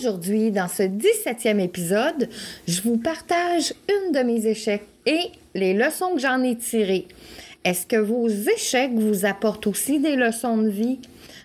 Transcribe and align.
Aujourd'hui, 0.00 0.50
dans 0.50 0.66
ce 0.66 0.84
17e 0.84 1.60
épisode, 1.60 2.30
je 2.66 2.80
vous 2.80 2.96
partage 2.96 3.74
une 3.86 4.12
de 4.12 4.20
mes 4.20 4.46
échecs 4.46 4.86
et 5.04 5.30
les 5.54 5.74
leçons 5.74 6.14
que 6.14 6.20
j'en 6.20 6.42
ai 6.42 6.56
tirées. 6.56 7.06
Est-ce 7.64 7.86
que 7.86 7.96
vos 7.96 8.26
échecs 8.26 8.92
vous 8.94 9.26
apportent 9.26 9.66
aussi 9.66 10.00
des 10.00 10.16
leçons 10.16 10.56
de 10.56 10.70
vie? 10.70 11.00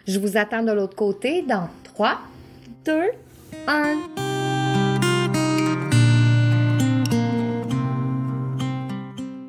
Je 0.07 0.19
vous 0.19 0.37
attends 0.37 0.63
de 0.63 0.71
l'autre 0.71 0.95
côté 0.95 1.41
dans 1.41 1.67
3, 1.83 2.17
2, 2.85 2.93
1. 3.67 3.99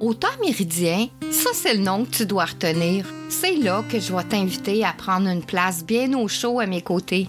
Au 0.01 0.15
temps 0.15 0.29
méridien, 0.45 1.07
ça 1.31 1.51
c'est 1.53 1.75
le 1.75 1.85
nom 1.85 2.05
que 2.07 2.11
tu 2.11 2.27
dois 2.27 2.47
retenir. 2.47 3.07
C'est 3.29 3.55
là 3.55 3.85
que 3.89 4.01
je 4.01 4.13
vais 4.13 4.25
t'inviter 4.25 4.85
à 4.85 4.93
prendre 4.93 5.29
une 5.29 5.45
place 5.45 5.85
bien 5.85 6.13
au 6.15 6.27
chaud 6.27 6.59
à 6.59 6.67
mes 6.67 6.83
côtés. 6.83 7.29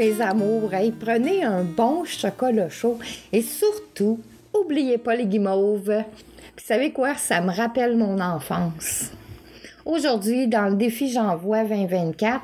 Mes 0.00 0.22
amours, 0.22 0.70
prenez 0.98 1.44
un 1.44 1.62
bon 1.62 2.06
chocolat 2.06 2.70
chaud 2.70 2.98
et 3.32 3.42
surtout, 3.42 4.18
oubliez 4.54 4.96
pas 4.96 5.14
les 5.14 5.26
guimauves. 5.26 5.92
Vous 6.56 6.64
savez 6.64 6.90
quoi, 6.90 7.16
ça 7.16 7.42
me 7.42 7.52
rappelle 7.52 7.98
mon 7.98 8.18
enfance. 8.18 9.10
Aujourd'hui, 9.84 10.48
dans 10.48 10.70
le 10.70 10.76
défi 10.76 11.10
J'envoie 11.10 11.64
2024, 11.64 12.40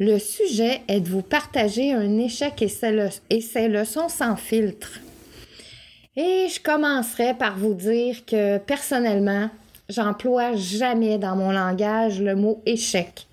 le 0.00 0.18
sujet 0.18 0.82
est 0.86 1.00
de 1.00 1.08
vous 1.08 1.22
partager 1.22 1.94
un 1.94 2.18
échec 2.18 2.60
et 2.60 2.68
ses, 2.68 3.68
leçons 3.68 4.10
sans 4.10 4.36
filtre. 4.36 5.00
Et 6.14 6.48
je 6.54 6.60
commencerai 6.62 7.32
par 7.32 7.56
vous 7.56 7.72
dire 7.72 8.22
que 8.26 8.58
personnellement, 8.58 9.48
j'emploie 9.88 10.56
jamais 10.56 11.16
dans 11.16 11.36
mon 11.36 11.52
langage 11.52 12.20
le 12.20 12.34
mot 12.34 12.60
échec 12.66 13.28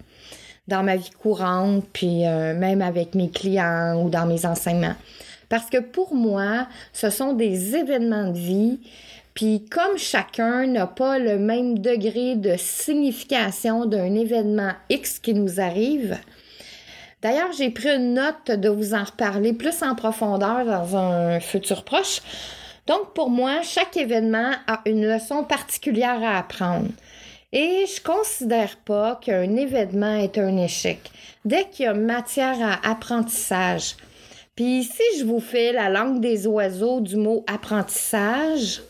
dans 0.69 0.83
ma 0.83 0.95
vie 0.95 1.09
courante, 1.09 1.83
puis 1.91 2.25
euh, 2.25 2.55
même 2.55 2.81
avec 2.81 3.15
mes 3.15 3.29
clients 3.29 4.01
ou 4.01 4.09
dans 4.09 4.25
mes 4.25 4.45
enseignements. 4.45 4.95
Parce 5.49 5.69
que 5.69 5.79
pour 5.79 6.15
moi, 6.15 6.67
ce 6.93 7.09
sont 7.09 7.33
des 7.33 7.75
événements 7.75 8.29
de 8.29 8.37
vie, 8.37 8.79
puis 9.33 9.65
comme 9.69 9.97
chacun 9.97 10.67
n'a 10.67 10.87
pas 10.87 11.19
le 11.19 11.37
même 11.37 11.79
degré 11.79 12.35
de 12.35 12.55
signification 12.57 13.85
d'un 13.85 14.15
événement 14.15 14.71
X 14.89 15.19
qui 15.19 15.33
nous 15.33 15.59
arrive, 15.59 16.17
D'ailleurs, 17.21 17.51
j'ai 17.51 17.69
pris 17.69 17.89
une 17.89 18.13
note 18.13 18.49
de 18.49 18.69
vous 18.69 18.93
en 18.93 19.03
reparler 19.03 19.51
plus 19.51 19.83
en 19.83 19.93
profondeur 19.93 20.63
dans 20.63 20.95
un 20.95 21.41
futur 21.41 21.83
proche. 21.83 22.21
Donc, 22.87 23.13
pour 23.13 23.29
moi, 23.29 23.61
chaque 23.61 23.97
événement 23.97 24.51
a 24.67 24.81
une 24.85 25.05
leçon 25.05 25.43
particulière 25.43 26.23
à 26.23 26.37
apprendre. 26.37 26.87
Et 27.51 27.85
je 27.87 28.01
considère 28.01 28.77
pas 28.77 29.15
qu'un 29.15 29.55
événement 29.55 30.17
est 30.17 30.37
un 30.37 30.55
échec. 30.57 31.09
Dès 31.45 31.65
qu'il 31.69 31.85
y 31.85 31.87
a 31.87 31.93
matière 31.93 32.57
à 32.61 32.87
apprentissage, 32.87 33.95
puis 34.55 34.83
si 34.83 35.19
je 35.19 35.25
vous 35.25 35.39
fais 35.39 35.71
la 35.71 35.89
langue 35.89 36.19
des 36.19 36.45
oiseaux 36.45 36.99
du 36.99 37.15
mot 37.15 37.43
apprentissage, 37.47 38.81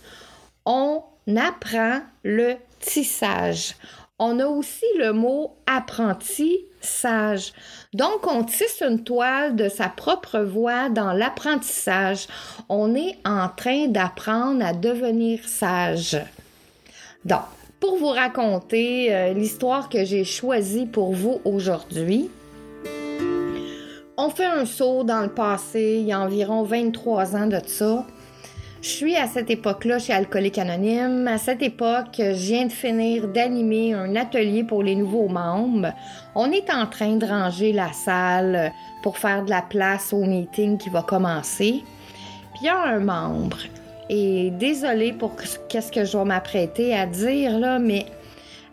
on 0.65 1.03
apprend 1.37 2.01
le 2.23 2.55
tissage. 2.79 3.75
On 4.17 4.39
a 4.39 4.45
aussi 4.45 4.85
le 4.97 5.13
mot 5.13 5.55
apprenti 5.65 6.65
sage. 6.81 7.53
Donc, 7.93 8.27
on 8.27 8.43
tisse 8.43 8.81
une 8.81 9.03
toile 9.03 9.55
de 9.55 9.69
sa 9.69 9.87
propre 9.89 10.39
voix 10.39 10.89
dans 10.89 11.13
l'apprentissage. 11.13 12.27
On 12.67 12.95
est 12.95 13.17
en 13.23 13.47
train 13.47 13.87
d'apprendre 13.87 14.65
à 14.65 14.73
devenir 14.73 15.47
sage. 15.47 16.19
Donc, 17.23 17.45
pour 17.79 17.97
vous 17.97 18.09
raconter 18.09 19.13
euh, 19.13 19.33
l'histoire 19.33 19.89
que 19.89 20.03
j'ai 20.03 20.23
choisie 20.23 20.85
pour 20.85 21.13
vous 21.13 21.39
aujourd'hui, 21.45 22.29
on 24.17 24.29
fait 24.29 24.45
un 24.45 24.65
saut 24.65 25.05
dans 25.05 25.21
le 25.21 25.29
passé, 25.29 25.99
il 26.01 26.07
y 26.07 26.11
a 26.11 26.19
environ 26.19 26.63
23 26.63 27.37
ans 27.37 27.47
de 27.47 27.59
ça. 27.65 28.05
Je 28.81 28.87
suis 28.89 29.15
à 29.15 29.27
cette 29.27 29.49
époque-là 29.49 29.99
chez 29.99 30.13
Alcoolique 30.13 30.57
Anonyme. 30.57 31.27
À 31.27 31.37
cette 31.37 31.61
époque, 31.61 32.15
je 32.17 32.31
viens 32.31 32.65
de 32.65 32.71
finir 32.71 33.27
d'animer 33.27 33.93
un 33.93 34.15
atelier 34.15 34.63
pour 34.63 34.83
les 34.83 34.95
nouveaux 34.95 35.27
membres. 35.27 35.93
On 36.35 36.51
est 36.51 36.69
en 36.69 36.85
train 36.85 37.15
de 37.15 37.25
ranger 37.25 37.73
la 37.73 37.91
salle 37.91 38.71
pour 39.03 39.17
faire 39.17 39.43
de 39.43 39.49
la 39.49 39.61
place 39.61 40.13
au 40.13 40.23
meeting 40.23 40.77
qui 40.77 40.89
va 40.89 41.01
commencer. 41.01 41.83
Puis 42.53 42.61
il 42.61 42.65
y 42.65 42.69
a 42.69 42.83
un 42.83 42.99
membre. 42.99 43.57
Et 44.09 44.49
désolé 44.51 45.13
pour 45.13 45.35
qu'est-ce 45.69 45.91
que 45.91 46.03
je 46.03 46.17
vais 46.17 46.25
m'apprêter 46.25 46.95
à 46.95 47.05
dire 47.05 47.59
là, 47.59 47.77
mais 47.77 48.05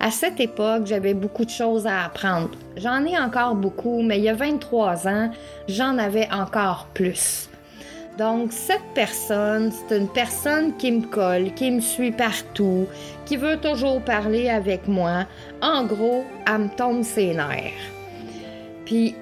à 0.01 0.11
cette 0.11 0.41
époque, 0.41 0.87
j'avais 0.87 1.15
beaucoup 1.15 1.45
de 1.45 1.51
choses 1.51 1.87
à 1.87 2.05
apprendre. 2.05 2.51
J'en 2.77 3.05
ai 3.05 3.19
encore 3.19 3.55
beaucoup, 3.55 4.03
mais 4.03 4.19
il 4.19 4.25
y 4.25 4.29
a 4.29 4.35
23 4.35 5.09
ans, 5.09 5.31
j'en 5.69 5.99
avais 5.99 6.29
encore 6.33 6.89
plus. 6.95 7.49
Donc, 8.19 8.51
cette 8.51 8.95
personne, 8.95 9.71
c'est 9.73 9.97
une 9.99 10.09
personne 10.09 10.75
qui 10.79 10.91
me 10.91 11.03
colle, 11.03 11.53
qui 11.53 11.71
me 11.71 11.81
suit 11.81 12.13
partout, 12.13 12.87
qui 13.27 13.37
veut 13.37 13.59
toujours 13.59 14.01
parler 14.01 14.49
avec 14.49 14.89
moi. 14.89 15.27
En 15.61 15.85
gros, 15.85 16.25
elle 16.47 16.59
me 16.59 16.69
tombe 16.69 17.03
ses 17.03 17.35
nerfs. 17.35 17.73
Puis, 18.87 19.15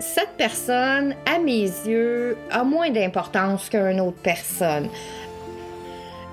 cette 0.00 0.34
personne, 0.36 1.14
à 1.24 1.38
mes 1.38 1.62
yeux, 1.62 2.36
a 2.50 2.64
moins 2.64 2.90
d'importance 2.90 3.68
qu'une 3.70 4.00
autre 4.00 4.20
personne. 4.22 4.88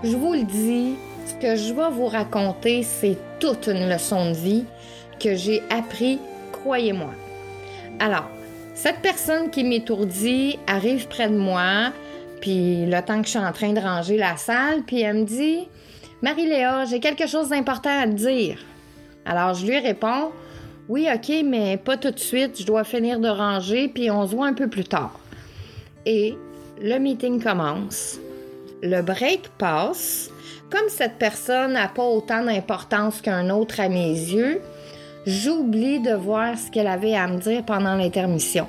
Je 0.03 0.15
vous 0.15 0.33
le 0.33 0.44
dis, 0.44 0.94
ce 1.25 1.33
que 1.33 1.55
je 1.55 1.73
vais 1.73 1.89
vous 1.89 2.05
raconter, 2.05 2.83
c'est 2.83 3.17
toute 3.39 3.65
une 3.65 3.89
leçon 3.89 4.29
de 4.29 4.35
vie 4.35 4.65
que 5.19 5.33
j'ai 5.33 5.63
appris, 5.71 6.19
croyez-moi. 6.51 7.09
Alors, 7.99 8.29
cette 8.75 8.99
personne 8.99 9.49
qui 9.49 9.63
m'étourdit 9.63 10.59
arrive 10.67 11.07
près 11.07 11.29
de 11.29 11.35
moi, 11.35 11.91
puis 12.41 12.85
le 12.85 13.01
temps 13.01 13.19
que 13.21 13.25
je 13.25 13.31
suis 13.31 13.39
en 13.39 13.51
train 13.51 13.73
de 13.73 13.79
ranger 13.79 14.17
la 14.17 14.38
salle, 14.38 14.83
puis 14.85 15.01
elle 15.01 15.17
me 15.17 15.23
dit 15.23 15.67
Marie-Léa, 16.21 16.85
j'ai 16.85 16.99
quelque 16.99 17.25
chose 17.25 17.49
d'important 17.49 17.99
à 17.99 18.05
te 18.05 18.11
dire. 18.11 18.59
Alors 19.25 19.55
je 19.55 19.65
lui 19.65 19.79
réponds 19.79 20.29
Oui, 20.89 21.07
ok, 21.11 21.41
mais 21.44 21.77
pas 21.77 21.97
tout 21.97 22.11
de 22.11 22.19
suite, 22.19 22.61
je 22.61 22.67
dois 22.67 22.83
finir 22.83 23.19
de 23.19 23.29
ranger, 23.29 23.88
puis 23.88 24.11
on 24.11 24.27
se 24.27 24.35
voit 24.35 24.45
un 24.45 24.53
peu 24.53 24.67
plus 24.67 24.85
tard. 24.85 25.19
Et 26.05 26.38
le 26.79 26.99
meeting 26.99 27.41
commence. 27.41 28.19
Le 28.83 29.01
break 29.01 29.50
passe. 29.57 30.29
Comme 30.69 30.89
cette 30.89 31.18
personne 31.18 31.74
n'a 31.74 31.88
pas 31.88 32.03
autant 32.03 32.44
d'importance 32.44 33.21
qu'un 33.21 33.50
autre 33.50 33.79
à 33.79 33.89
mes 33.89 34.12
yeux, 34.12 34.62
j'oublie 35.25 36.00
de 36.00 36.13
voir 36.13 36.57
ce 36.57 36.69
qu'elle 36.69 36.88
avait 36.88 37.15
à 37.15 37.27
me 37.27 37.38
dire 37.38 37.63
pendant 37.63 37.95
l'intermission. 37.95 38.68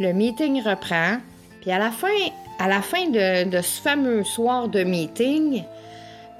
Le 0.00 0.12
meeting 0.12 0.62
reprend, 0.62 1.18
puis 1.60 1.70
à 1.70 1.78
la 1.78 1.90
fin, 1.90 2.08
à 2.58 2.68
la 2.68 2.82
fin 2.82 3.08
de, 3.08 3.60
ce 3.60 3.80
fameux 3.80 4.24
soir 4.24 4.68
de 4.68 4.82
meeting, 4.84 5.62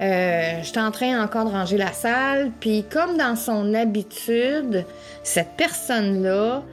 euh, 0.01 0.59
j'étais 0.61 0.79
en 0.79 0.91
train 0.91 1.23
encore 1.23 1.45
de 1.45 1.51
ranger 1.51 1.77
la 1.77 1.93
salle, 1.93 2.51
puis 2.59 2.83
comme 2.91 3.17
dans 3.17 3.35
son 3.35 3.73
habitude, 3.73 4.85
cette 5.23 5.55
personne-là 5.55 6.63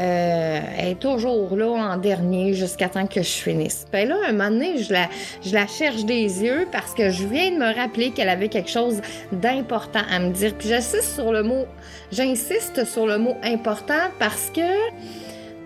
euh, 0.00 0.60
est 0.78 0.98
toujours 0.98 1.56
là 1.56 1.68
en 1.70 1.96
dernier 1.96 2.54
jusqu'à 2.54 2.88
temps 2.88 3.06
que 3.06 3.22
je 3.22 3.30
finisse. 3.30 3.86
Puis 3.92 4.04
là, 4.06 4.16
un 4.28 4.32
moment 4.32 4.50
donné, 4.50 4.82
je 4.82 4.92
la, 4.92 5.08
je 5.44 5.54
la 5.54 5.66
cherche 5.66 6.04
des 6.04 6.42
yeux 6.42 6.66
parce 6.72 6.94
que 6.94 7.10
je 7.10 7.24
viens 7.26 7.52
de 7.52 7.56
me 7.56 7.74
rappeler 7.74 8.10
qu'elle 8.10 8.28
avait 8.28 8.48
quelque 8.48 8.70
chose 8.70 9.00
d'important 9.30 10.02
à 10.10 10.18
me 10.18 10.30
dire. 10.30 10.54
Puis 10.58 10.68
j'insiste 10.68 11.14
sur 11.14 11.32
le 11.32 11.42
mot, 11.42 11.66
j'insiste 12.10 12.84
sur 12.84 13.06
le 13.06 13.18
mot 13.18 13.36
important 13.44 14.10
parce 14.18 14.50
que 14.54 14.60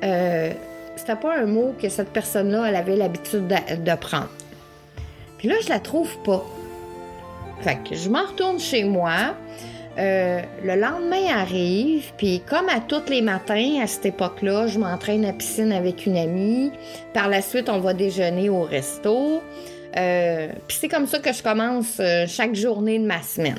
euh, 0.04 0.52
c'était 0.96 1.16
pas 1.16 1.38
un 1.38 1.46
mot 1.46 1.74
que 1.80 1.88
cette 1.88 2.10
personne-là, 2.10 2.66
elle 2.68 2.76
avait 2.76 2.96
l'habitude 2.96 3.46
de, 3.46 3.94
prendre. 3.94 4.28
Puis 5.38 5.48
là, 5.48 5.54
je 5.62 5.68
la 5.68 5.78
trouve 5.78 6.18
pas. 6.18 6.44
Fait 7.62 7.78
que 7.88 7.94
je 7.94 8.10
m'en 8.10 8.24
retourne 8.24 8.58
chez 8.58 8.84
moi. 8.84 9.34
Euh, 9.98 10.42
le 10.62 10.76
lendemain 10.76 11.26
arrive, 11.34 12.12
puis 12.16 12.40
comme 12.48 12.68
à 12.68 12.78
tous 12.78 13.10
les 13.10 13.20
matins, 13.20 13.80
à 13.82 13.88
cette 13.88 14.06
époque-là, 14.06 14.68
je 14.68 14.78
m'entraîne 14.78 15.24
à 15.24 15.32
piscine 15.32 15.72
avec 15.72 16.06
une 16.06 16.16
amie. 16.16 16.70
Par 17.12 17.28
la 17.28 17.42
suite, 17.42 17.68
on 17.68 17.80
va 17.80 17.94
déjeuner 17.94 18.48
au 18.48 18.62
resto. 18.62 19.42
Euh, 19.96 20.48
puis 20.68 20.76
c'est 20.80 20.88
comme 20.88 21.08
ça 21.08 21.18
que 21.18 21.32
je 21.32 21.42
commence 21.42 21.98
euh, 21.98 22.26
chaque 22.28 22.54
journée 22.54 23.00
de 23.00 23.06
ma 23.06 23.22
semaine. 23.22 23.58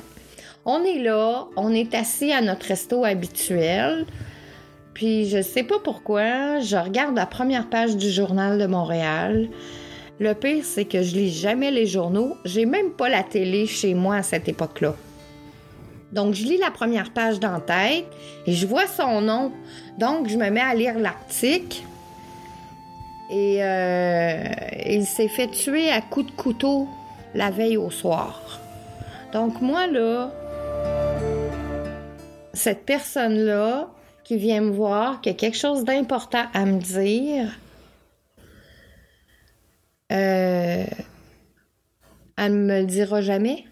On 0.64 0.82
est 0.82 0.98
là, 0.98 1.46
on 1.56 1.74
est 1.74 1.94
assis 1.94 2.32
à 2.32 2.40
notre 2.40 2.66
resto 2.66 3.04
habituel. 3.04 4.06
Puis 4.94 5.28
je 5.28 5.42
sais 5.42 5.62
pas 5.62 5.78
pourquoi, 5.82 6.60
je 6.60 6.76
regarde 6.76 7.16
la 7.16 7.26
première 7.26 7.68
page 7.68 7.96
du 7.96 8.10
journal 8.10 8.58
de 8.58 8.66
Montréal. 8.66 9.48
Le 10.18 10.34
pire, 10.34 10.64
c'est 10.64 10.84
que 10.86 11.02
je 11.02 11.14
lis 11.14 11.30
jamais 11.30 11.70
les 11.70 11.86
journaux. 11.86 12.36
J'ai 12.46 12.64
même 12.64 12.92
pas 12.92 13.10
la 13.10 13.22
télé 13.22 13.66
chez 13.66 13.92
moi 13.92 14.16
à 14.16 14.22
cette 14.22 14.48
époque-là. 14.48 14.94
Donc, 16.12 16.34
je 16.34 16.44
lis 16.44 16.58
la 16.58 16.70
première 16.70 17.12
page 17.12 17.38
dans 17.38 17.60
tête 17.60 18.06
et 18.46 18.52
je 18.52 18.66
vois 18.66 18.86
son 18.86 19.20
nom. 19.20 19.52
Donc, 19.98 20.28
je 20.28 20.36
me 20.36 20.50
mets 20.50 20.60
à 20.60 20.74
lire 20.74 20.98
l'article. 20.98 21.82
Et 23.30 23.62
euh, 23.62 24.44
il 24.86 25.06
s'est 25.06 25.28
fait 25.28 25.48
tuer 25.48 25.88
à 25.90 26.00
coups 26.00 26.26
de 26.26 26.32
couteau 26.32 26.88
la 27.34 27.50
veille 27.50 27.76
au 27.76 27.90
soir. 27.90 28.60
Donc, 29.32 29.60
moi, 29.60 29.86
là, 29.86 30.32
cette 32.54 32.84
personne-là 32.84 33.88
qui 34.24 34.36
vient 34.36 34.60
me 34.60 34.70
voir, 34.70 35.20
qui 35.20 35.28
a 35.28 35.34
quelque 35.34 35.56
chose 35.56 35.84
d'important 35.84 36.44
à 36.52 36.64
me 36.64 36.80
dire, 36.80 37.56
euh, 40.10 40.84
elle 42.36 42.52
me 42.52 42.80
le 42.80 42.86
dira 42.86 43.20
jamais. 43.20 43.64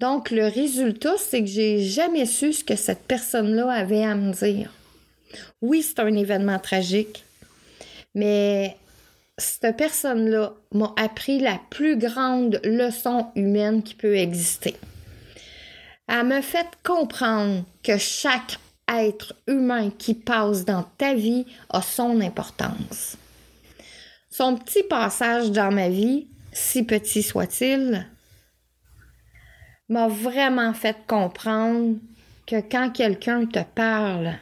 Donc, 0.00 0.30
le 0.30 0.46
résultat, 0.46 1.16
c'est 1.18 1.40
que 1.40 1.50
j'ai 1.50 1.80
jamais 1.80 2.26
su 2.26 2.52
ce 2.52 2.64
que 2.64 2.76
cette 2.76 3.04
personne-là 3.04 3.70
avait 3.70 4.04
à 4.04 4.14
me 4.14 4.32
dire. 4.32 4.70
Oui, 5.60 5.82
c'est 5.82 6.00
un 6.00 6.14
événement 6.14 6.58
tragique, 6.58 7.24
mais 8.14 8.76
cette 9.38 9.76
personne-là 9.76 10.52
m'a 10.72 10.92
appris 10.96 11.38
la 11.38 11.58
plus 11.70 11.96
grande 11.96 12.60
leçon 12.64 13.28
humaine 13.34 13.82
qui 13.82 13.94
peut 13.94 14.16
exister. 14.16 14.76
Elle 16.08 16.26
m'a 16.26 16.42
fait 16.42 16.66
comprendre 16.82 17.64
que 17.82 17.96
chaque 17.96 18.58
être 18.88 19.34
humain 19.46 19.90
qui 19.90 20.14
passe 20.14 20.64
dans 20.64 20.82
ta 20.98 21.14
vie 21.14 21.46
a 21.70 21.80
son 21.80 22.20
importance. 22.20 23.16
Son 24.30 24.56
petit 24.56 24.82
passage 24.82 25.50
dans 25.50 25.72
ma 25.72 25.88
vie, 25.88 26.26
si 26.52 26.82
petit 26.82 27.22
soit-il, 27.22 28.06
m'a 29.92 30.08
vraiment 30.08 30.72
fait 30.72 30.96
comprendre 31.06 31.96
que 32.46 32.56
quand 32.56 32.90
quelqu'un 32.90 33.46
te 33.46 33.60
parle 33.74 34.32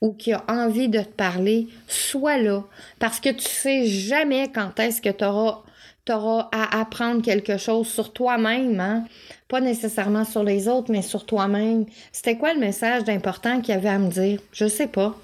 ou 0.00 0.12
qui 0.12 0.32
a 0.32 0.44
envie 0.48 0.88
de 0.88 1.00
te 1.00 1.08
parler, 1.08 1.68
sois 1.86 2.38
là. 2.38 2.64
Parce 2.98 3.20
que 3.20 3.30
tu 3.30 3.48
sais 3.48 3.86
jamais 3.86 4.50
quand 4.52 4.78
est-ce 4.80 5.02
que 5.02 5.10
tu 5.10 5.24
auras, 5.24 6.48
à 6.52 6.80
apprendre 6.80 7.20
quelque 7.22 7.58
chose 7.58 7.86
sur 7.86 8.12
toi-même, 8.12 8.80
hein? 8.80 9.04
Pas 9.48 9.60
nécessairement 9.60 10.24
sur 10.24 10.42
les 10.42 10.66
autres, 10.68 10.90
mais 10.90 11.02
sur 11.02 11.26
toi-même. 11.26 11.84
C'était 12.12 12.36
quoi 12.36 12.54
le 12.54 12.60
message 12.60 13.04
d'important 13.04 13.60
qu'il 13.60 13.74
y 13.74 13.76
avait 13.76 13.88
à 13.88 13.98
me 13.98 14.10
dire? 14.10 14.40
Je 14.52 14.66
sais 14.66 14.86
pas. 14.86 15.16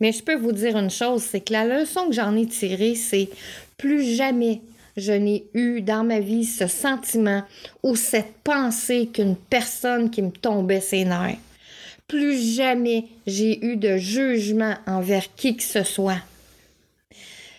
Mais 0.00 0.12
je 0.12 0.22
peux 0.22 0.36
vous 0.36 0.52
dire 0.52 0.76
une 0.76 0.90
chose, 0.90 1.22
c'est 1.22 1.40
que 1.40 1.52
la 1.52 1.64
leçon 1.64 2.06
que 2.06 2.12
j'en 2.12 2.36
ai 2.36 2.46
tirée, 2.46 2.94
c'est 2.94 3.28
plus 3.76 4.02
jamais 4.02 4.60
je 4.96 5.12
n'ai 5.12 5.46
eu 5.54 5.80
dans 5.80 6.04
ma 6.04 6.20
vie 6.20 6.44
ce 6.44 6.66
sentiment 6.66 7.42
ou 7.82 7.96
cette 7.96 8.34
pensée 8.44 9.08
qu'une 9.12 9.36
personne 9.36 10.10
qui 10.10 10.22
me 10.22 10.30
tombait 10.30 10.80
ses 10.80 11.04
nerfs. 11.04 11.38
Plus 12.06 12.56
jamais 12.56 13.06
j'ai 13.26 13.64
eu 13.64 13.76
de 13.76 13.96
jugement 13.96 14.74
envers 14.86 15.34
qui 15.34 15.56
que 15.56 15.62
ce 15.62 15.82
soit. 15.82 16.20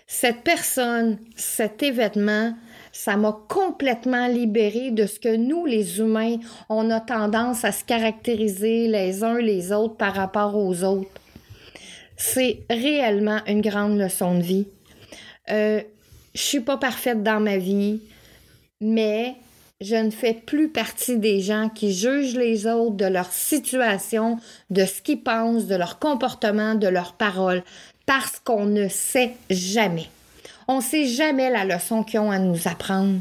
Cette 0.07 0.43
personne, 0.43 1.17
cet 1.35 1.83
événement, 1.83 2.53
ça 2.91 3.17
m'a 3.17 3.37
complètement 3.49 4.27
libéré 4.27 4.91
de 4.91 5.05
ce 5.05 5.19
que 5.19 5.35
nous, 5.35 5.65
les 5.65 5.99
humains, 5.99 6.37
on 6.69 6.89
a 6.91 7.01
tendance 7.01 7.65
à 7.65 7.73
se 7.73 7.83
caractériser 7.83 8.87
les 8.87 9.23
uns 9.23 9.39
les 9.39 9.73
autres 9.73 9.97
par 9.97 10.13
rapport 10.13 10.55
aux 10.55 10.83
autres. 10.83 11.09
C'est 12.15 12.59
réellement 12.69 13.39
une 13.47 13.59
grande 13.59 13.97
leçon 13.99 14.37
de 14.37 14.43
vie. 14.43 14.67
Euh, 15.51 15.81
je 16.35 16.41
suis 16.41 16.59
pas 16.59 16.77
parfaite 16.77 17.23
dans 17.23 17.39
ma 17.39 17.57
vie, 17.57 18.01
mais 18.81 19.35
je 19.81 19.95
ne 19.95 20.11
fais 20.11 20.33
plus 20.33 20.69
partie 20.69 21.17
des 21.17 21.39
gens 21.39 21.69
qui 21.69 21.93
jugent 21.93 22.35
les 22.35 22.67
autres 22.67 22.97
de 22.97 23.05
leur 23.05 23.31
situation, 23.31 24.37
de 24.69 24.85
ce 24.85 25.01
qu'ils 25.01 25.21
pensent, 25.21 25.65
de 25.65 25.75
leur 25.75 25.97
comportement, 25.97 26.75
de 26.75 26.87
leurs 26.87 27.13
paroles, 27.13 27.63
parce 28.05 28.39
qu'on 28.43 28.65
ne 28.65 28.89
sait 28.89 29.31
jamais. 29.49 30.07
On 30.67 30.77
ne 30.77 30.81
sait 30.81 31.05
jamais 31.05 31.49
la 31.49 31.63
leçon 31.63 32.03
qu'ils 32.03 32.19
ont 32.19 32.31
à 32.31 32.39
nous 32.39 32.67
apprendre. 32.67 33.19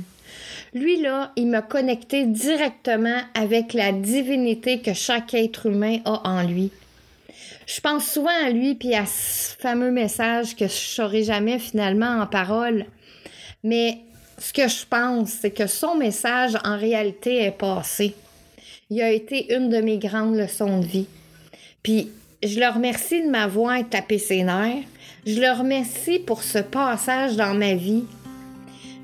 Lui, 0.75 1.01
là, 1.01 1.33
il 1.37 1.47
m'a 1.47 1.63
connecté 1.63 2.27
directement 2.27 3.21
avec 3.35 3.75
la 3.75 3.93
divinité 3.93 4.81
que 4.81 4.93
chaque 4.93 5.35
être 5.35 5.67
humain 5.67 5.99
a 6.05 6.21
en 6.29 6.43
lui. 6.43 6.73
Je 7.67 7.81
pense 7.81 8.07
souvent 8.07 8.45
à 8.45 8.51
lui 8.51 8.75
puis 8.75 8.95
à 8.95 9.07
ce 9.07 9.55
fameux 9.57 9.93
message 9.93 10.57
que 10.57 10.67
je 10.67 10.73
saurai 10.73 11.23
jamais 11.23 11.59
finalement 11.59 12.21
en 12.21 12.27
parole. 12.27 12.87
Mais 13.65 13.99
ce 14.39 14.53
que 14.53 14.69
je 14.69 14.85
pense, 14.89 15.31
c'est 15.31 15.51
que 15.51 15.67
son 15.67 15.97
message, 15.97 16.57
en 16.65 16.77
réalité, 16.77 17.43
est 17.45 17.51
passé. 17.51 18.15
Il 18.91 19.01
a 19.03 19.11
été 19.11 19.55
une 19.55 19.71
de 19.71 19.79
mes 19.79 19.99
grandes 19.99 20.37
leçons 20.37 20.81
de 20.81 20.87
vie. 20.87 21.07
Puis, 21.83 22.11
je 22.43 22.61
le 22.61 22.69
remercie 22.69 23.23
de 23.23 23.31
m'avoir 23.31 23.79
tapé 23.89 24.19
ses 24.19 24.43
nerfs. 24.43 24.85
Je 25.27 25.41
le 25.41 25.51
remercie 25.59 26.19
pour 26.19 26.43
ce 26.43 26.59
passage 26.59 27.37
dans 27.37 27.55
ma 27.55 27.75
vie. 27.75 28.05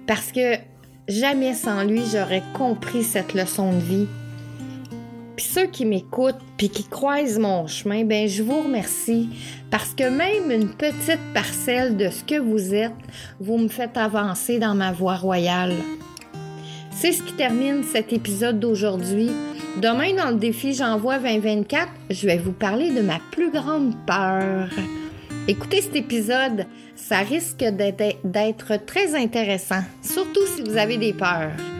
Parce 0.07 0.31
que 0.31 0.57
jamais 1.09 1.55
sans 1.55 1.83
lui, 1.85 2.02
j'aurais 2.12 2.43
compris 2.55 3.02
cette 3.02 3.33
leçon 3.33 3.73
de 3.73 3.79
vie. 3.79 4.07
Puis 5.40 5.49
ceux 5.49 5.68
qui 5.68 5.87
m'écoutent 5.87 6.42
puis 6.59 6.68
qui 6.68 6.85
croisent 6.85 7.38
mon 7.38 7.66
chemin, 7.66 8.04
ben 8.04 8.28
je 8.28 8.42
vous 8.42 8.61
remercie 8.61 9.30
parce 9.70 9.94
que 9.94 10.04
même 10.04 10.50
une 10.50 10.68
petite 10.68 11.32
parcelle 11.32 11.97
de 11.97 12.11
ce 12.11 12.23
que 12.23 12.38
vous 12.38 12.75
êtes, 12.75 12.92
vous 13.40 13.56
me 13.56 13.68
faites 13.68 13.97
avancer 13.97 14.59
dans 14.59 14.75
ma 14.75 14.92
voie 14.92 15.16
royale. 15.16 15.73
C'est 16.90 17.12
ce 17.12 17.23
qui 17.23 17.32
termine 17.32 17.85
cet 17.85 18.12
épisode 18.12 18.61
d'aujourd'hui. 18.61 19.30
Demain, 19.80 20.12
dans 20.14 20.28
le 20.28 20.37
défi 20.37 20.75
J'envoie 20.75 21.18
2024, 21.18 21.88
je 22.11 22.26
vais 22.26 22.37
vous 22.37 22.52
parler 22.52 22.90
de 22.90 23.00
ma 23.00 23.18
plus 23.30 23.50
grande 23.50 23.94
peur. 24.06 24.68
Écoutez 25.49 25.80
cet 25.80 25.97
épisode, 25.97 26.66
ça 26.94 27.20
risque 27.20 27.64
d'être 27.64 28.85
très 28.85 29.14
intéressant, 29.14 29.80
surtout 30.02 30.47
si 30.54 30.61
vous 30.61 30.76
avez 30.76 30.99
des 30.99 31.14
peurs. 31.14 31.79